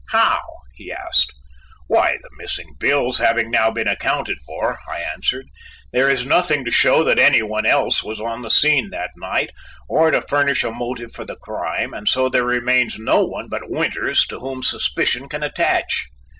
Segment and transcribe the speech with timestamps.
[0.09, 0.41] "How?"
[0.73, 1.31] he asked.
[1.85, 5.45] "Why, the missing bills having now been accounted for," I answered,
[5.93, 9.51] "there is nothing to show that any one else was on the scene that night
[9.87, 13.69] or to furnish a motive for the crime, and so there remains no one but
[13.69, 16.07] Winters to whom suspicion can attach."